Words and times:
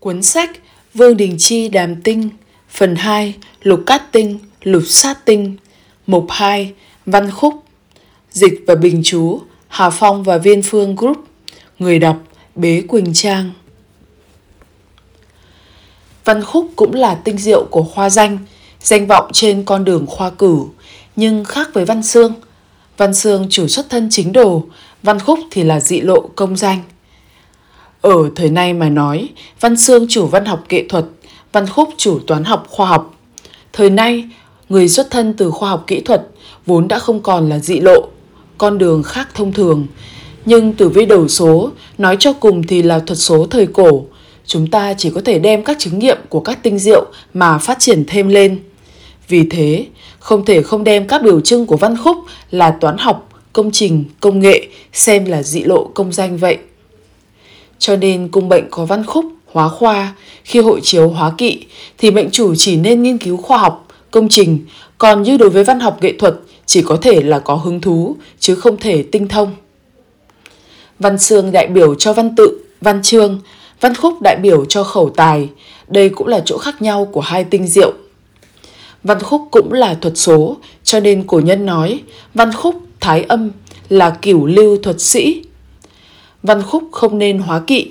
Cuốn 0.00 0.22
sách 0.22 0.50
Vương 0.94 1.16
Đình 1.16 1.36
Chi 1.38 1.68
Đàm 1.68 2.02
Tinh, 2.02 2.28
Phần 2.70 2.96
2 2.96 3.34
Lục 3.62 3.80
Cát 3.86 4.12
Tinh, 4.12 4.38
Lục 4.62 4.82
Sát 4.86 5.24
Tinh, 5.24 5.56
Mục 6.06 6.26
2 6.28 6.72
Văn 7.06 7.30
Khúc, 7.30 7.54
Dịch 8.30 8.64
và 8.66 8.74
Bình 8.74 9.00
Chú, 9.04 9.40
Hà 9.68 9.90
Phong 9.90 10.22
và 10.22 10.38
Viên 10.38 10.62
Phương 10.62 10.96
Group, 10.96 11.16
Người 11.78 11.98
đọc, 11.98 12.16
Bế 12.54 12.82
Quỳnh 12.88 13.12
Trang. 13.14 13.50
Văn 16.24 16.42
Khúc 16.42 16.70
cũng 16.76 16.94
là 16.94 17.14
tinh 17.14 17.38
diệu 17.38 17.64
của 17.70 17.82
khoa 17.82 18.10
danh 18.10 18.38
Danh 18.80 19.06
vọng 19.06 19.30
trên 19.32 19.64
con 19.64 19.84
đường 19.84 20.06
khoa 20.06 20.30
cử 20.30 20.58
Nhưng 21.16 21.44
khác 21.44 21.68
với 21.74 21.84
Văn 21.84 22.02
Xương 22.02 22.32
Văn 22.96 23.14
Xương 23.14 23.46
chủ 23.50 23.66
xuất 23.66 23.90
thân 23.90 24.08
chính 24.10 24.32
đồ, 24.32 24.64
Văn 25.02 25.18
Khúc 25.20 25.38
thì 25.50 25.62
là 25.62 25.80
dị 25.80 26.00
lộ 26.00 26.20
công 26.36 26.56
danh 26.56 26.82
ở 28.00 28.30
thời 28.36 28.50
nay 28.50 28.72
mà 28.72 28.88
nói, 28.88 29.28
Văn 29.60 29.76
Xương 29.76 30.06
chủ 30.08 30.26
văn 30.26 30.44
học 30.44 30.64
nghệ 30.68 30.84
thuật, 30.88 31.04
Văn 31.52 31.66
Khúc 31.66 31.88
chủ 31.96 32.18
toán 32.26 32.44
học 32.44 32.66
khoa 32.68 32.86
học. 32.86 33.14
Thời 33.72 33.90
nay, 33.90 34.24
người 34.68 34.88
xuất 34.88 35.10
thân 35.10 35.34
từ 35.36 35.50
khoa 35.50 35.70
học 35.70 35.84
kỹ 35.86 36.00
thuật 36.00 36.26
vốn 36.66 36.88
đã 36.88 36.98
không 36.98 37.20
còn 37.22 37.48
là 37.48 37.58
dị 37.58 37.80
lộ, 37.80 38.08
con 38.58 38.78
đường 38.78 39.02
khác 39.02 39.28
thông 39.34 39.52
thường. 39.52 39.86
Nhưng 40.44 40.72
từ 40.72 40.88
với 40.88 41.06
đầu 41.06 41.28
số, 41.28 41.70
nói 41.98 42.16
cho 42.20 42.32
cùng 42.32 42.62
thì 42.62 42.82
là 42.82 42.98
thuật 42.98 43.18
số 43.18 43.46
thời 43.46 43.66
cổ, 43.66 44.04
chúng 44.46 44.66
ta 44.66 44.94
chỉ 44.94 45.10
có 45.10 45.20
thể 45.24 45.38
đem 45.38 45.64
các 45.64 45.78
chứng 45.78 45.98
nghiệm 45.98 46.18
của 46.28 46.40
các 46.40 46.62
tinh 46.62 46.78
diệu 46.78 47.04
mà 47.34 47.58
phát 47.58 47.78
triển 47.78 48.04
thêm 48.06 48.28
lên. 48.28 48.58
Vì 49.28 49.46
thế, 49.50 49.86
không 50.18 50.44
thể 50.44 50.62
không 50.62 50.84
đem 50.84 51.06
các 51.06 51.22
biểu 51.22 51.40
trưng 51.40 51.66
của 51.66 51.76
văn 51.76 51.96
khúc 51.96 52.16
là 52.50 52.70
toán 52.70 52.98
học, 52.98 53.28
công 53.52 53.70
trình, 53.70 54.04
công 54.20 54.40
nghệ 54.40 54.68
xem 54.92 55.24
là 55.24 55.42
dị 55.42 55.62
lộ 55.62 55.90
công 55.94 56.12
danh 56.12 56.36
vậy. 56.36 56.58
Cho 57.80 57.96
nên 57.96 58.28
cung 58.28 58.48
bệnh 58.48 58.64
có 58.70 58.84
văn 58.84 59.04
khúc, 59.06 59.24
hóa 59.46 59.68
khoa, 59.68 60.14
khi 60.44 60.60
hội 60.60 60.80
chiếu 60.82 61.08
hóa 61.08 61.32
kỵ 61.38 61.64
thì 61.98 62.10
bệnh 62.10 62.30
chủ 62.30 62.54
chỉ 62.54 62.76
nên 62.76 63.02
nghiên 63.02 63.18
cứu 63.18 63.36
khoa 63.36 63.58
học, 63.58 63.88
công 64.10 64.28
trình, 64.28 64.58
còn 64.98 65.22
như 65.22 65.36
đối 65.36 65.50
với 65.50 65.64
văn 65.64 65.80
học 65.80 65.98
nghệ 66.02 66.12
thuật 66.18 66.34
chỉ 66.66 66.82
có 66.82 66.96
thể 67.02 67.22
là 67.22 67.38
có 67.38 67.54
hứng 67.54 67.80
thú 67.80 68.16
chứ 68.38 68.54
không 68.54 68.76
thể 68.76 69.02
tinh 69.02 69.28
thông. 69.28 69.52
Văn 70.98 71.18
xương 71.18 71.52
đại 71.52 71.66
biểu 71.66 71.94
cho 71.94 72.12
văn 72.12 72.36
tự, 72.36 72.64
văn 72.80 73.02
chương, 73.02 73.40
văn 73.80 73.94
khúc 73.94 74.22
đại 74.22 74.36
biểu 74.42 74.64
cho 74.64 74.84
khẩu 74.84 75.10
tài, 75.16 75.48
đây 75.88 76.08
cũng 76.08 76.26
là 76.26 76.42
chỗ 76.44 76.58
khác 76.58 76.82
nhau 76.82 77.08
của 77.12 77.20
hai 77.20 77.44
tinh 77.44 77.66
diệu. 77.66 77.92
Văn 79.04 79.20
khúc 79.20 79.42
cũng 79.50 79.72
là 79.72 79.94
thuật 79.94 80.12
số, 80.16 80.56
cho 80.84 81.00
nên 81.00 81.26
cổ 81.26 81.40
nhân 81.40 81.66
nói 81.66 82.02
văn 82.34 82.52
khúc 82.52 82.74
thái 83.00 83.22
âm 83.22 83.50
là 83.88 84.10
cửu 84.10 84.46
lưu 84.46 84.76
thuật 84.82 85.00
sĩ, 85.00 85.42
văn 86.42 86.62
khúc 86.62 86.82
không 86.92 87.18
nên 87.18 87.38
hóa 87.38 87.60
kỵ. 87.66 87.86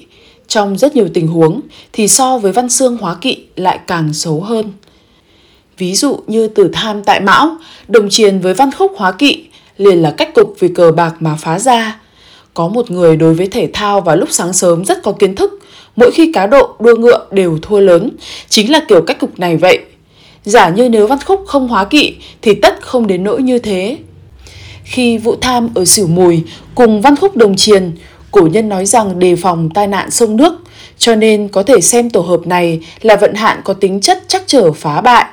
Trong 0.47 0.77
rất 0.77 0.95
nhiều 0.95 1.07
tình 1.13 1.27
huống 1.27 1.61
thì 1.93 2.07
so 2.07 2.37
với 2.37 2.51
văn 2.51 2.69
xương 2.69 2.97
hóa 2.97 3.15
kỵ 3.21 3.37
lại 3.55 3.79
càng 3.87 4.13
xấu 4.13 4.41
hơn. 4.41 4.71
Ví 5.77 5.95
dụ 5.95 6.19
như 6.27 6.47
tử 6.47 6.69
tham 6.73 7.03
tại 7.03 7.19
mão, 7.21 7.57
đồng 7.87 8.09
chiền 8.09 8.39
với 8.39 8.53
văn 8.53 8.69
khúc 8.77 8.91
hóa 8.97 9.11
kỵ 9.11 9.45
liền 9.77 10.01
là 10.01 10.11
cách 10.11 10.33
cục 10.33 10.55
vì 10.59 10.67
cờ 10.67 10.91
bạc 10.91 11.15
mà 11.19 11.35
phá 11.35 11.59
ra. 11.59 11.99
Có 12.53 12.67
một 12.67 12.91
người 12.91 13.15
đối 13.15 13.33
với 13.33 13.47
thể 13.47 13.69
thao 13.73 14.01
vào 14.01 14.15
lúc 14.15 14.29
sáng 14.31 14.53
sớm 14.53 14.85
rất 14.85 15.03
có 15.03 15.11
kiến 15.11 15.35
thức, 15.35 15.59
mỗi 15.95 16.11
khi 16.11 16.31
cá 16.31 16.47
độ, 16.47 16.75
đua 16.79 16.95
ngựa 16.95 17.25
đều 17.31 17.59
thua 17.61 17.79
lớn, 17.79 18.09
chính 18.49 18.71
là 18.71 18.81
kiểu 18.87 19.01
cách 19.01 19.19
cục 19.19 19.39
này 19.39 19.57
vậy. 19.57 19.79
Giả 20.43 20.69
như 20.69 20.89
nếu 20.89 21.07
văn 21.07 21.19
khúc 21.25 21.43
không 21.47 21.67
hóa 21.67 21.85
kỵ 21.85 22.15
thì 22.41 22.53
tất 22.53 22.81
không 22.81 23.07
đến 23.07 23.23
nỗi 23.23 23.41
như 23.41 23.59
thế. 23.59 23.97
Khi 24.83 25.17
vụ 25.17 25.35
tham 25.41 25.69
ở 25.75 25.85
xỉu 25.85 26.07
mùi 26.07 26.43
cùng 26.75 27.01
văn 27.01 27.15
khúc 27.15 27.37
đồng 27.37 27.55
chiền, 27.55 27.91
Cổ 28.31 28.47
nhân 28.51 28.69
nói 28.69 28.85
rằng 28.85 29.19
đề 29.19 29.35
phòng 29.35 29.69
tai 29.69 29.87
nạn 29.87 30.11
sông 30.11 30.37
nước, 30.37 30.53
cho 30.97 31.15
nên 31.15 31.47
có 31.47 31.63
thể 31.63 31.81
xem 31.81 32.09
tổ 32.09 32.21
hợp 32.21 32.47
này 32.47 32.79
là 33.01 33.15
vận 33.15 33.33
hạn 33.33 33.61
có 33.63 33.73
tính 33.73 34.01
chất 34.01 34.23
chắc 34.27 34.43
trở 34.47 34.71
phá 34.71 35.01
bại. 35.01 35.25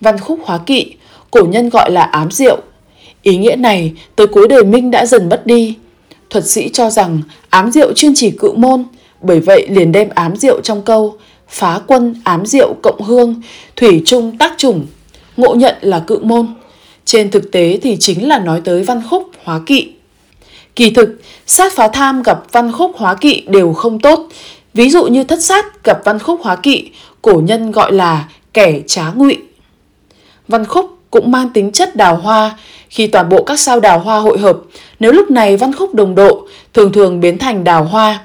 Văn 0.00 0.18
khúc 0.18 0.38
hóa 0.44 0.58
kỵ, 0.66 0.94
cổ 1.30 1.44
nhân 1.44 1.68
gọi 1.68 1.90
là 1.90 2.02
ám 2.02 2.30
diệu. 2.30 2.58
Ý 3.22 3.36
nghĩa 3.36 3.56
này 3.56 3.92
tới 4.16 4.26
cuối 4.26 4.48
đời 4.48 4.64
Minh 4.64 4.90
đã 4.90 5.06
dần 5.06 5.28
mất 5.28 5.46
đi. 5.46 5.74
Thuật 6.30 6.46
sĩ 6.46 6.70
cho 6.72 6.90
rằng 6.90 7.22
ám 7.50 7.70
diệu 7.70 7.92
chuyên 7.92 8.12
chỉ 8.14 8.30
cự 8.30 8.52
môn, 8.52 8.84
bởi 9.20 9.40
vậy 9.40 9.66
liền 9.68 9.92
đem 9.92 10.08
ám 10.14 10.36
diệu 10.36 10.60
trong 10.60 10.82
câu 10.82 11.16
phá 11.48 11.80
quân 11.86 12.14
ám 12.24 12.46
diệu 12.46 12.74
cộng 12.82 13.02
hương, 13.02 13.42
thủy 13.76 14.02
trung 14.06 14.38
tác 14.38 14.52
chủng, 14.56 14.86
ngộ 15.36 15.54
nhận 15.54 15.74
là 15.80 16.04
cự 16.06 16.18
môn. 16.18 16.46
Trên 17.04 17.30
thực 17.30 17.52
tế 17.52 17.78
thì 17.82 17.96
chính 18.00 18.28
là 18.28 18.38
nói 18.38 18.60
tới 18.64 18.82
văn 18.82 19.02
khúc 19.10 19.30
hóa 19.44 19.60
kỵ. 19.66 19.92
Kỳ 20.76 20.90
thực, 20.90 21.20
sát 21.46 21.72
phá 21.72 21.88
tham 21.88 22.22
gặp 22.22 22.42
văn 22.52 22.72
khúc 22.72 22.96
hóa 22.96 23.14
kỵ 23.14 23.42
đều 23.46 23.72
không 23.72 23.98
tốt. 23.98 24.28
Ví 24.74 24.90
dụ 24.90 25.04
như 25.04 25.24
thất 25.24 25.42
sát 25.42 25.84
gặp 25.84 26.00
văn 26.04 26.18
khúc 26.18 26.40
hóa 26.42 26.56
kỵ, 26.56 26.90
cổ 27.22 27.40
nhân 27.44 27.72
gọi 27.72 27.92
là 27.92 28.28
kẻ 28.54 28.80
trá 28.86 29.10
ngụy. 29.10 29.38
Văn 30.48 30.64
khúc 30.64 30.90
cũng 31.10 31.30
mang 31.30 31.48
tính 31.48 31.72
chất 31.72 31.96
đào 31.96 32.16
hoa, 32.16 32.58
khi 32.88 33.06
toàn 33.06 33.28
bộ 33.28 33.42
các 33.42 33.60
sao 33.60 33.80
đào 33.80 33.98
hoa 33.98 34.18
hội 34.18 34.38
hợp, 34.38 34.58
nếu 35.00 35.12
lúc 35.12 35.30
này 35.30 35.56
văn 35.56 35.72
khúc 35.72 35.94
đồng 35.94 36.14
độ, 36.14 36.46
thường 36.74 36.92
thường 36.92 37.20
biến 37.20 37.38
thành 37.38 37.64
đào 37.64 37.84
hoa. 37.84 38.20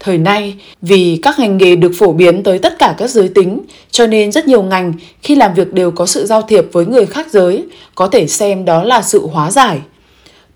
Thời 0.00 0.18
nay, 0.18 0.54
vì 0.82 1.18
các 1.22 1.38
ngành 1.38 1.58
nghề 1.58 1.76
được 1.76 1.92
phổ 1.98 2.12
biến 2.12 2.42
tới 2.42 2.58
tất 2.58 2.78
cả 2.78 2.94
các 2.98 3.10
giới 3.10 3.28
tính, 3.28 3.60
cho 3.90 4.06
nên 4.06 4.32
rất 4.32 4.46
nhiều 4.46 4.62
ngành 4.62 4.92
khi 5.22 5.34
làm 5.34 5.54
việc 5.54 5.72
đều 5.72 5.90
có 5.90 6.06
sự 6.06 6.26
giao 6.26 6.42
thiệp 6.42 6.64
với 6.72 6.86
người 6.86 7.06
khác 7.06 7.26
giới, 7.30 7.64
có 7.94 8.08
thể 8.08 8.26
xem 8.26 8.64
đó 8.64 8.82
là 8.82 9.02
sự 9.02 9.26
hóa 9.26 9.50
giải. 9.50 9.78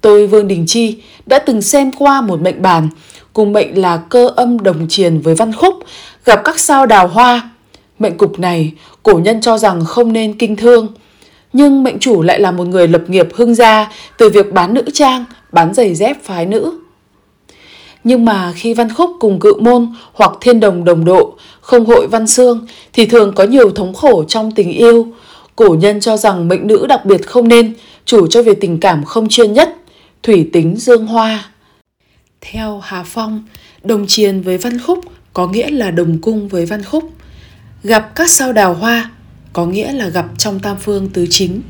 Tôi 0.02 0.26
Vương 0.26 0.48
Đình 0.48 0.64
Chi 0.66 0.96
đã 1.26 1.38
từng 1.38 1.62
xem 1.62 1.92
qua 1.92 2.20
một 2.20 2.40
mệnh 2.40 2.62
bàn 2.62 2.88
cùng 3.32 3.52
mệnh 3.52 3.80
là 3.80 3.96
cơ 3.96 4.28
âm 4.36 4.58
đồng 4.58 4.86
triền 4.88 5.20
với 5.20 5.34
văn 5.34 5.52
khúc 5.52 5.74
gặp 6.24 6.40
các 6.44 6.60
sao 6.60 6.86
đào 6.86 7.08
hoa. 7.08 7.50
Mệnh 7.98 8.16
cục 8.16 8.38
này 8.38 8.72
cổ 9.02 9.14
nhân 9.14 9.40
cho 9.40 9.58
rằng 9.58 9.84
không 9.84 10.12
nên 10.12 10.38
kinh 10.38 10.56
thương 10.56 10.88
nhưng 11.52 11.82
mệnh 11.84 11.98
chủ 11.98 12.22
lại 12.22 12.40
là 12.40 12.50
một 12.50 12.64
người 12.64 12.88
lập 12.88 13.02
nghiệp 13.08 13.28
hưng 13.34 13.54
gia 13.54 13.92
từ 14.18 14.28
việc 14.28 14.52
bán 14.52 14.74
nữ 14.74 14.82
trang, 14.92 15.24
bán 15.52 15.74
giày 15.74 15.94
dép 15.94 16.16
phái 16.22 16.46
nữ. 16.46 16.78
Nhưng 18.04 18.24
mà 18.24 18.52
khi 18.56 18.74
văn 18.74 18.94
khúc 18.94 19.10
cùng 19.20 19.40
cự 19.40 19.54
môn 19.60 19.94
hoặc 20.12 20.32
thiên 20.40 20.60
đồng 20.60 20.84
đồng 20.84 21.04
độ, 21.04 21.34
không 21.60 21.86
hội 21.86 22.06
văn 22.06 22.26
xương 22.26 22.66
thì 22.92 23.06
thường 23.06 23.32
có 23.34 23.44
nhiều 23.44 23.70
thống 23.70 23.94
khổ 23.94 24.24
trong 24.24 24.50
tình 24.50 24.72
yêu. 24.72 25.06
Cổ 25.56 25.76
nhân 25.80 26.00
cho 26.00 26.16
rằng 26.16 26.48
mệnh 26.48 26.66
nữ 26.66 26.86
đặc 26.86 27.04
biệt 27.04 27.26
không 27.26 27.48
nên, 27.48 27.74
chủ 28.04 28.26
cho 28.26 28.42
việc 28.42 28.60
tình 28.60 28.80
cảm 28.80 29.04
không 29.04 29.28
chuyên 29.28 29.52
nhất, 29.52 29.76
thủy 30.22 30.48
tính 30.52 30.76
dương 30.76 31.06
hoa. 31.06 31.44
Theo 32.40 32.80
Hà 32.80 33.02
Phong, 33.02 33.44
đồng 33.84 34.06
triền 34.06 34.42
với 34.42 34.58
văn 34.58 34.80
khúc 34.80 34.98
có 35.32 35.46
nghĩa 35.46 35.70
là 35.70 35.90
đồng 35.90 36.18
cung 36.18 36.48
với 36.48 36.66
văn 36.66 36.82
khúc. 36.82 37.12
Gặp 37.82 38.12
các 38.14 38.30
sao 38.30 38.52
đào 38.52 38.74
hoa 38.74 39.10
có 39.52 39.66
nghĩa 39.66 39.92
là 39.92 40.08
gặp 40.08 40.26
trong 40.38 40.60
tam 40.60 40.76
phương 40.80 41.08
tứ 41.08 41.26
chính. 41.30 41.62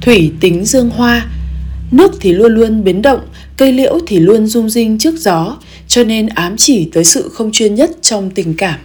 Thủy 0.00 0.32
tính 0.40 0.64
dương 0.64 0.90
hoa, 0.90 1.26
nước 1.90 2.12
thì 2.20 2.32
luôn 2.32 2.54
luôn 2.54 2.84
biến 2.84 3.02
động, 3.02 3.20
cây 3.56 3.72
liễu 3.72 3.98
thì 4.06 4.18
luôn 4.18 4.46
rung 4.46 4.70
rinh 4.70 4.98
trước 4.98 5.14
gió, 5.18 5.56
cho 5.88 6.04
nên 6.04 6.26
ám 6.26 6.56
chỉ 6.56 6.90
tới 6.92 7.04
sự 7.04 7.28
không 7.28 7.52
chuyên 7.52 7.74
nhất 7.74 7.90
trong 8.02 8.30
tình 8.30 8.54
cảm. 8.56 8.80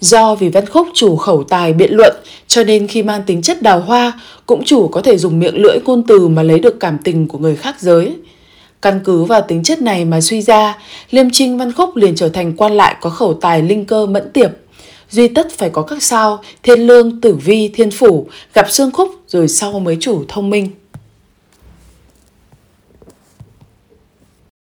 Do 0.00 0.34
vì 0.34 0.48
văn 0.48 0.66
khúc 0.66 0.88
chủ 0.94 1.16
khẩu 1.16 1.44
tài 1.44 1.72
biện 1.72 1.92
luận 1.92 2.16
cho 2.46 2.64
nên 2.64 2.86
khi 2.86 3.02
mang 3.02 3.22
tính 3.26 3.42
chất 3.42 3.62
đào 3.62 3.80
hoa 3.80 4.20
cũng 4.46 4.64
chủ 4.64 4.88
có 4.88 5.02
thể 5.02 5.18
dùng 5.18 5.38
miệng 5.38 5.62
lưỡi 5.62 5.78
ngôn 5.84 6.02
từ 6.02 6.28
mà 6.28 6.42
lấy 6.42 6.58
được 6.58 6.80
cảm 6.80 6.98
tình 7.04 7.28
của 7.28 7.38
người 7.38 7.56
khác 7.56 7.80
giới. 7.80 8.16
Căn 8.82 9.00
cứ 9.04 9.24
vào 9.24 9.42
tính 9.42 9.62
chất 9.62 9.82
này 9.82 10.04
mà 10.04 10.20
suy 10.20 10.42
ra, 10.42 10.78
Liêm 11.10 11.30
Trinh 11.32 11.58
Văn 11.58 11.72
Khúc 11.72 11.96
liền 11.96 12.14
trở 12.14 12.28
thành 12.28 12.56
quan 12.56 12.72
lại 12.72 12.96
có 13.00 13.10
khẩu 13.10 13.34
tài 13.34 13.62
linh 13.62 13.84
cơ 13.84 14.06
mẫn 14.06 14.32
tiệp. 14.32 14.50
Duy 15.10 15.28
tất 15.28 15.46
phải 15.52 15.70
có 15.70 15.82
các 15.82 16.02
sao, 16.02 16.42
thiên 16.62 16.80
lương, 16.80 17.20
tử 17.20 17.34
vi, 17.34 17.68
thiên 17.68 17.90
phủ, 17.90 18.26
gặp 18.54 18.70
xương 18.70 18.90
khúc 18.90 19.10
rồi 19.26 19.48
sau 19.48 19.80
mới 19.80 19.96
chủ 20.00 20.24
thông 20.28 20.50
minh. 20.50 20.68